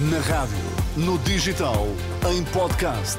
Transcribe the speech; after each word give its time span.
Na 0.00 0.20
rádio, 0.20 0.56
no 0.96 1.18
digital, 1.18 1.88
em 2.30 2.44
podcast. 2.52 3.16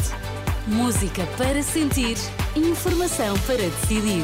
Música 0.66 1.26
para 1.38 1.62
sentir, 1.62 2.16
informação 2.56 3.38
para 3.40 3.58
decidir. 3.58 4.24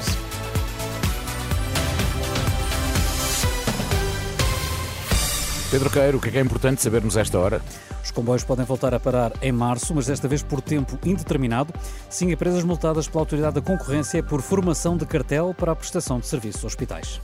Pedro 5.69 5.89
Queiro, 5.89 6.17
o 6.17 6.21
que 6.21 6.29
é, 6.29 6.31
que 6.31 6.37
é 6.37 6.41
importante 6.41 6.81
sabermos 6.81 7.17
a 7.17 7.21
esta 7.21 7.37
hora? 7.37 7.61
Os 8.01 8.11
comboios 8.11 8.45
podem 8.45 8.63
voltar 8.63 8.93
a 8.93 9.01
parar 9.01 9.33
em 9.41 9.51
março, 9.51 9.93
mas 9.93 10.05
desta 10.05 10.25
vez 10.25 10.41
por 10.41 10.61
tempo 10.61 10.97
indeterminado. 11.05 11.73
Cinco 12.09 12.31
empresas 12.31 12.63
multadas 12.63 13.05
pela 13.05 13.23
Autoridade 13.23 13.55
da 13.55 13.61
Concorrência 13.61 14.23
por 14.23 14.41
formação 14.41 14.95
de 14.95 15.05
cartel 15.05 15.53
para 15.53 15.73
a 15.73 15.75
prestação 15.75 16.21
de 16.21 16.27
serviços 16.27 16.63
a 16.63 16.67
hospitais. 16.67 17.19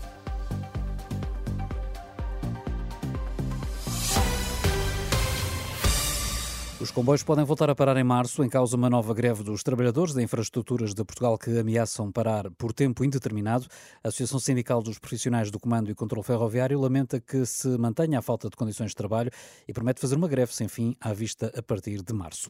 Os 6.81 6.89
comboios 6.89 7.21
podem 7.21 7.45
voltar 7.45 7.69
a 7.69 7.75
parar 7.75 7.95
em 7.97 8.03
março, 8.03 8.43
em 8.43 8.49
causa 8.49 8.75
uma 8.75 8.89
nova 8.89 9.13
greve 9.13 9.43
dos 9.43 9.61
trabalhadores 9.61 10.15
de 10.15 10.23
infraestruturas 10.23 10.95
de 10.95 11.03
Portugal 11.03 11.37
que 11.37 11.59
ameaçam 11.59 12.11
parar 12.11 12.49
por 12.57 12.73
tempo 12.73 13.05
indeterminado. 13.05 13.67
A 14.03 14.07
Associação 14.07 14.39
Sindical 14.39 14.81
dos 14.81 14.97
Profissionais 14.97 15.51
do 15.51 15.59
Comando 15.59 15.91
e 15.91 15.93
Controlo 15.93 16.23
Ferroviário 16.23 16.79
lamenta 16.79 17.19
que 17.19 17.45
se 17.45 17.67
mantenha 17.77 18.17
a 18.17 18.21
falta 18.23 18.49
de 18.49 18.55
condições 18.55 18.89
de 18.89 18.95
trabalho 18.95 19.29
e 19.67 19.71
promete 19.71 20.01
fazer 20.01 20.15
uma 20.15 20.27
greve 20.27 20.55
sem 20.55 20.67
fim 20.67 20.95
à 20.99 21.13
vista 21.13 21.53
a 21.55 21.61
partir 21.61 22.01
de 22.01 22.13
março. 22.13 22.49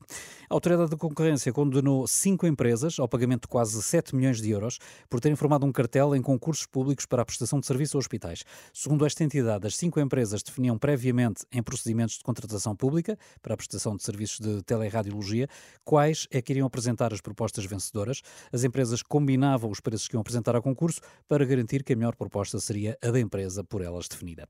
A 0.50 0.54
Autoridade 0.54 0.92
da 0.92 0.98
Concorrência 0.98 1.52
condenou 1.52 2.08
cinco 2.08 2.48
empresas 2.48 3.00
ao 3.00 3.10
pagamento 3.10 3.42
de 3.42 3.48
quase 3.50 3.84
7 3.84 4.16
milhões 4.16 4.42
de 4.42 4.50
euros 4.50 4.80
por 5.10 5.20
terem 5.20 5.36
formado 5.36 5.66
um 5.66 5.74
cartel 5.74 6.16
em 6.16 6.22
concursos 6.22 6.66
públicos 6.66 7.06
para 7.06 7.22
a 7.22 7.26
prestação 7.26 7.60
de 7.60 7.66
serviço 7.66 7.98
a 7.98 8.00
hospitais. 8.00 8.46
Segundo 8.74 9.06
esta 9.06 9.26
entidade, 9.26 9.68
as 9.68 9.76
cinco 9.76 10.00
empresas 10.00 10.42
definiam 10.42 10.78
previamente 10.78 11.44
em 11.52 11.62
procedimentos 11.62 12.16
de 12.16 12.24
contratação 12.24 12.74
pública 12.74 13.20
para 13.42 13.56
a 13.56 13.58
prestação 13.58 13.94
de 13.94 14.04
serviços 14.04 14.21
serviços 14.22 14.40
de 14.40 14.62
teleradiologia, 14.64 15.48
quais 15.84 16.28
é 16.32 16.42
que 16.42 16.54
iriam 16.54 16.68
apresentar 16.68 17.14
as 17.14 17.22
propostas 17.22 17.66
vencedoras. 17.66 18.22
As 18.52 18.64
empresas 18.64 19.02
combinavam 19.02 19.70
os 19.70 19.80
preços 19.80 20.08
que 20.08 20.16
iam 20.16 20.22
apresentar 20.22 20.56
ao 20.56 20.62
concurso 20.62 21.02
para 21.28 21.44
garantir 21.46 21.84
que 21.84 21.94
a 21.94 21.96
melhor 21.96 22.16
proposta 22.16 22.60
seria 22.60 22.98
a 23.02 23.10
da 23.10 23.20
empresa 23.20 23.64
por 23.64 23.82
elas 23.82 24.08
definida. 24.08 24.48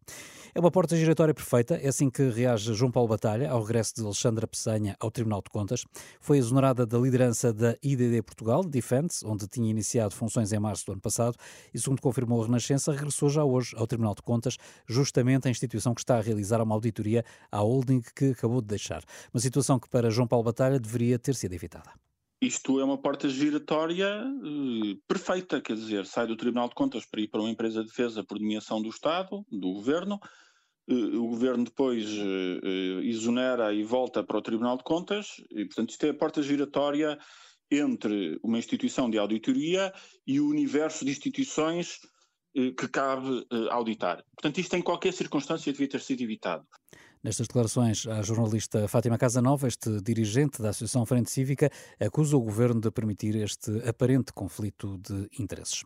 É 0.54 0.60
uma 0.60 0.72
porta 0.72 0.96
giratória 0.98 1.34
perfeita, 1.34 1.76
é 1.76 1.88
assim 1.88 2.10
que 2.10 2.28
reage 2.30 2.74
João 2.74 2.92
Paulo 2.92 3.08
Batalha 3.08 3.50
ao 3.50 3.62
regresso 3.62 3.96
de 3.96 4.02
Alexandra 4.02 4.46
Peçanha 4.46 4.96
ao 5.00 5.10
Tribunal 5.10 5.42
de 5.42 5.50
Contas. 5.50 5.86
Foi 6.20 6.38
exonerada 6.38 6.86
da 6.86 6.98
liderança 6.98 7.54
da 7.54 7.76
IDD 7.82 8.22
Portugal, 8.22 8.64
Defense, 8.64 9.26
onde 9.26 9.48
tinha 9.48 9.70
iniciado 9.70 10.14
funções 10.14 10.52
em 10.52 10.60
março 10.60 10.86
do 10.86 10.92
ano 10.92 11.02
passado 11.02 11.38
e, 11.74 11.80
segundo 11.80 12.02
confirmou 12.02 12.42
a 12.42 12.46
Renascença, 12.46 12.92
regressou 12.92 13.30
já 13.30 13.44
hoje 13.44 13.74
ao 13.78 13.88
Tribunal 13.88 14.14
de 14.14 14.22
Contas, 14.22 14.58
justamente 14.88 15.48
a 15.48 15.52
instituição 15.52 15.94
que 15.94 16.02
está 16.02 16.18
a 16.18 16.22
realizar 16.22 16.62
uma 16.62 16.76
auditoria 16.76 17.24
à 17.52 17.60
holding 17.60 18.02
que 18.16 18.32
acabou 18.32 18.62
de 18.62 18.68
deixar. 18.68 19.04
Uma 19.34 19.40
situação 19.40 19.61
situação 19.62 19.80
que 19.80 19.88
para 19.88 20.10
João 20.10 20.28
Paulo 20.28 20.44
Batalha 20.44 20.80
deveria 20.80 21.20
ter 21.20 21.36
sido 21.36 21.54
evitada. 21.54 21.92
Isto 22.42 22.80
é 22.80 22.84
uma 22.84 22.98
porta 22.98 23.30
giratória 23.30 24.26
uh, 24.26 24.96
perfeita, 25.08 25.62
quer 25.62 25.76
dizer, 25.76 26.08
sai 26.08 26.26
do 26.26 26.36
Tribunal 26.36 26.68
de 26.68 26.74
Contas 26.74 27.06
para 27.06 27.22
ir 27.22 27.28
para 27.28 27.40
uma 27.40 27.52
empresa 27.52 27.82
de 27.82 27.88
defesa 27.88 28.24
por 28.24 28.40
nomeação 28.40 28.82
do 28.82 28.90
Estado, 28.90 29.46
do 29.52 29.74
Governo, 29.74 30.20
uh, 30.90 31.22
o 31.22 31.28
Governo 31.28 31.66
depois 31.66 32.08
uh, 32.08 33.02
exonera 33.04 33.72
e 33.72 33.84
volta 33.84 34.24
para 34.24 34.40
o 34.40 34.42
Tribunal 34.42 34.76
de 34.76 34.84
Contas, 34.84 35.36
e 35.52 35.66
portanto 35.66 35.92
isto 35.92 36.04
é 36.04 36.10
a 36.10 36.16
porta 36.16 36.42
giratória 36.42 37.20
entre 37.70 38.40
uma 38.44 38.58
instituição 38.58 39.08
de 39.08 39.20
auditoria 39.20 39.94
e 40.26 40.40
o 40.40 40.50
universo 40.50 41.06
de 41.06 41.12
instituições 41.12 42.00
que 42.54 42.86
cabe 42.90 43.48
auditar. 43.70 44.22
Portanto, 44.36 44.58
isto 44.58 44.76
em 44.76 44.82
qualquer 44.82 45.14
circunstância 45.14 45.72
devia 45.72 45.88
ter 45.88 46.02
sido 46.02 46.20
evitado. 46.20 46.68
Nestas 47.24 47.46
declarações, 47.46 48.08
a 48.08 48.24
jornalista 48.24 48.88
Fátima 48.88 49.16
Casanova, 49.16 49.68
este 49.68 50.02
dirigente 50.02 50.60
da 50.60 50.70
Associação 50.70 51.06
Frente 51.06 51.30
Cívica, 51.30 51.70
acusa 52.00 52.36
o 52.36 52.42
governo 52.42 52.82
de 52.82 52.90
permitir 52.90 53.36
este 53.36 53.88
aparente 53.88 54.34
conflito 54.34 54.98
de 54.98 55.30
interesses. 55.40 55.84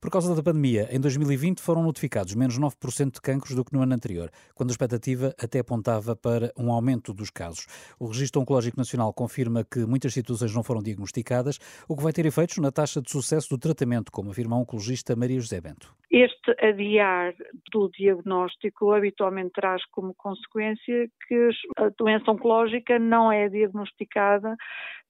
Por 0.00 0.10
causa 0.10 0.34
da 0.34 0.42
pandemia, 0.42 0.88
em 0.90 0.98
2020 0.98 1.60
foram 1.60 1.82
notificados 1.82 2.34
menos 2.34 2.58
9% 2.58 3.12
de 3.12 3.20
cancros 3.20 3.54
do 3.54 3.66
que 3.66 3.74
no 3.74 3.82
ano 3.82 3.94
anterior, 3.94 4.30
quando 4.54 4.70
a 4.70 4.72
expectativa 4.72 5.34
até 5.38 5.58
apontava 5.58 6.16
para 6.16 6.54
um 6.56 6.72
aumento 6.72 7.12
dos 7.12 7.28
casos. 7.28 7.66
O 7.98 8.06
Registro 8.06 8.40
Oncológico 8.40 8.78
Nacional 8.78 9.12
confirma 9.12 9.64
que 9.64 9.80
muitas 9.84 10.14
situações 10.14 10.54
não 10.54 10.62
foram 10.62 10.82
diagnosticadas, 10.82 11.58
o 11.86 11.94
que 11.94 12.02
vai 12.02 12.14
ter 12.14 12.24
efeitos 12.24 12.56
na 12.56 12.72
taxa 12.72 13.02
de 13.02 13.10
sucesso 13.10 13.50
do 13.50 13.58
tratamento, 13.58 14.10
como 14.10 14.30
afirma 14.30 14.56
a 14.56 14.60
oncologista 14.60 15.14
Maria 15.14 15.38
José 15.38 15.60
Bento. 15.60 15.94
Este 16.10 16.56
adiar 16.64 17.34
do 17.70 17.90
diagnóstico 17.90 18.92
habitualmente 18.92 19.52
traz 19.52 19.84
como 19.90 20.14
consequência 20.14 21.08
que 21.26 21.50
a 21.76 21.90
doença 21.98 22.30
oncológica 22.30 22.98
não 22.98 23.30
é 23.30 23.48
diagnosticada 23.48 24.56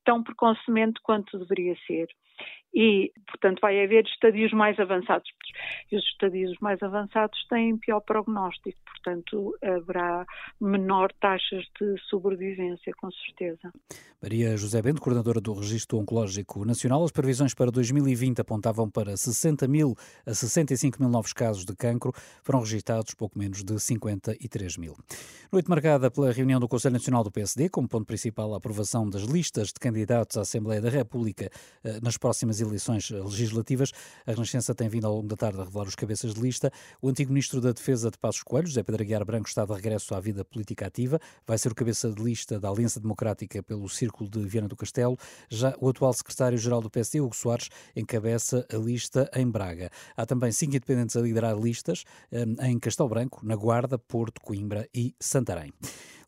tão 0.04 0.22
precocemente 0.22 1.00
quanto 1.02 1.38
deveria 1.38 1.76
ser 1.86 2.08
e, 2.74 3.12
portanto, 3.26 3.60
vai 3.60 3.82
haver 3.82 4.04
estadios 4.04 4.52
mais 4.52 4.78
avançados. 4.78 5.28
E 5.90 5.96
os 5.96 6.04
estadios 6.04 6.56
mais 6.60 6.82
avançados 6.82 7.38
têm 7.48 7.76
pior 7.76 8.00
prognóstico, 8.00 8.78
portanto, 8.84 9.56
haverá 9.62 10.26
menor 10.60 11.12
taxas 11.20 11.64
de 11.80 11.96
sobrevivência, 12.08 12.92
com 13.00 13.10
certeza. 13.10 13.72
Maria 14.22 14.56
José 14.56 14.82
Bento, 14.82 15.00
coordenadora 15.00 15.40
do 15.40 15.52
Registro 15.52 15.98
Oncológico 15.98 16.64
Nacional, 16.64 17.04
as 17.04 17.12
previsões 17.12 17.54
para 17.54 17.70
2020 17.70 18.40
apontavam 18.40 18.90
para 18.90 19.16
60 19.16 19.66
mil 19.68 19.94
a 20.26 20.34
65 20.34 21.00
mil 21.00 21.08
novos 21.08 21.32
casos 21.32 21.64
de 21.64 21.74
cancro, 21.74 22.12
foram 22.42 22.60
registrados 22.60 23.14
pouco 23.14 23.38
menos 23.38 23.62
de 23.62 23.78
53 23.78 24.76
mil. 24.76 24.96
Noite 25.52 25.70
marcada 25.70 26.10
pela 26.10 26.32
reunião 26.32 26.60
do 26.60 26.68
Conselho 26.68 26.94
Nacional 26.94 27.22
do 27.22 27.30
PSD, 27.30 27.68
como 27.68 27.88
ponto 27.88 28.06
principal 28.06 28.54
a 28.54 28.58
aprovação 28.58 29.08
das 29.08 29.22
listas 29.22 29.68
de 29.68 29.74
candidatos 29.80 30.36
à 30.36 30.40
Assembleia 30.40 30.80
da 30.80 30.90
República 30.90 31.48
eh, 31.84 32.00
nas 32.02 32.18
próximas 32.18 32.57
eleições 32.60 33.10
legislativas. 33.10 33.92
A 34.26 34.32
Renascença 34.32 34.74
tem 34.74 34.88
vindo 34.88 35.06
ao 35.06 35.14
longo 35.14 35.28
da 35.28 35.36
tarde 35.36 35.60
a 35.60 35.64
revelar 35.64 35.86
os 35.86 35.94
cabeças 35.94 36.34
de 36.34 36.40
lista. 36.40 36.72
O 37.00 37.08
antigo 37.08 37.32
ministro 37.32 37.60
da 37.60 37.72
Defesa 37.72 38.10
de 38.10 38.18
Passos 38.18 38.42
Coelho, 38.42 38.66
José 38.66 38.82
Pedro 38.82 39.02
Aguiar 39.02 39.24
Branco, 39.24 39.48
está 39.48 39.64
de 39.64 39.72
regresso 39.72 40.14
à 40.14 40.20
vida 40.20 40.44
política 40.44 40.86
ativa. 40.86 41.20
Vai 41.46 41.58
ser 41.58 41.72
o 41.72 41.74
cabeça 41.74 42.10
de 42.10 42.22
lista 42.22 42.58
da 42.58 42.68
Aliança 42.68 43.00
Democrática 43.00 43.62
pelo 43.62 43.88
Círculo 43.88 44.28
de 44.28 44.44
Viana 44.46 44.68
do 44.68 44.76
Castelo. 44.76 45.16
Já 45.48 45.74
o 45.80 45.88
atual 45.88 46.12
secretário-geral 46.12 46.80
do 46.80 46.90
PSD, 46.90 47.20
Hugo 47.20 47.34
Soares, 47.34 47.68
encabeça 47.94 48.66
a 48.72 48.76
lista 48.76 49.30
em 49.34 49.48
Braga. 49.48 49.90
Há 50.16 50.26
também 50.26 50.52
cinco 50.52 50.76
independentes 50.76 51.16
a 51.16 51.20
liderar 51.20 51.58
listas 51.58 52.04
em 52.62 52.78
Castelo 52.78 53.08
Branco, 53.08 53.40
na 53.44 53.56
Guarda, 53.56 53.98
Porto, 53.98 54.40
Coimbra 54.40 54.88
e 54.94 55.14
Santarém. 55.20 55.72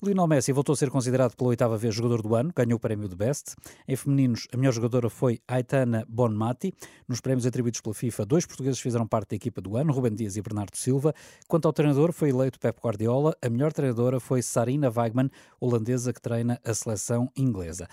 Lionel 0.02 0.26
Messi 0.26 0.50
voltou 0.50 0.72
a 0.72 0.76
ser 0.76 0.88
considerado 0.88 1.36
pela 1.36 1.50
oitava 1.50 1.76
vez 1.76 1.94
jogador 1.94 2.22
do 2.22 2.34
ano, 2.34 2.50
ganhou 2.56 2.78
o 2.78 2.80
prémio 2.80 3.06
de 3.06 3.14
Best. 3.14 3.54
Em 3.86 3.94
femininos, 3.94 4.48
a 4.50 4.56
melhor 4.56 4.72
jogadora 4.72 5.10
foi 5.10 5.42
Aitana 5.46 6.06
Bonmati. 6.08 6.72
Nos 7.06 7.20
prémios 7.20 7.44
atribuídos 7.44 7.82
pela 7.82 7.94
FIFA, 7.94 8.24
dois 8.24 8.46
portugueses 8.46 8.80
fizeram 8.80 9.06
parte 9.06 9.30
da 9.30 9.36
equipa 9.36 9.60
do 9.60 9.76
ano, 9.76 9.92
Rubem 9.92 10.14
Dias 10.14 10.36
e 10.36 10.42
Bernardo 10.42 10.74
Silva. 10.74 11.14
Quanto 11.46 11.66
ao 11.66 11.72
treinador, 11.74 12.12
foi 12.12 12.30
eleito 12.30 12.58
Pep 12.58 12.80
Guardiola. 12.82 13.36
A 13.42 13.50
melhor 13.50 13.74
treinadora 13.74 14.18
foi 14.18 14.40
Sarina 14.40 14.88
Wagman, 14.88 15.30
holandesa 15.60 16.14
que 16.14 16.22
treina 16.22 16.58
a 16.64 16.72
seleção 16.72 17.30
inglesa. 17.36 17.86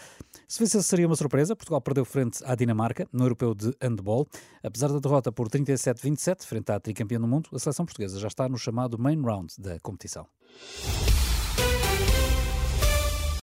Se 0.48 0.60
fosse 0.60 0.82
seria 0.84 1.08
uma 1.08 1.16
surpresa, 1.18 1.58
Portugal 1.58 1.82
perdeu 1.82 2.06
frente 2.06 2.42
à 2.46 2.56
Dinamarca 2.56 3.06
no 3.12 3.26
europeu 3.26 3.54
de 3.54 3.76
handball. 3.82 4.26
Apesar 4.64 4.88
da 4.94 5.00
derrota 5.00 5.30
por 5.30 5.50
37-27 5.50 6.44
frente 6.46 6.72
à 6.72 6.80
tricampeã 6.80 7.20
do 7.20 7.28
mundo, 7.28 7.50
a 7.52 7.60
seleção 7.60 7.86
portuguesa 7.86 8.18
já 8.18 8.30
está 8.30 8.48
no 8.48 8.58
chamado 8.58 8.98
main 8.98 9.22
round 9.22 9.54
da 9.60 9.78
competição. 9.82 10.26